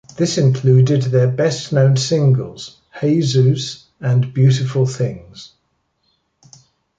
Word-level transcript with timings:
This 0.17 0.39
included 0.39 1.03
their 1.03 1.27
best 1.27 1.71
known 1.71 1.95
singles: 1.95 2.77
"Hey 2.91 3.19
Seuss" 3.19 3.83
and 3.99 4.33
"Beautiful 4.33 4.87
Things". 4.87 5.51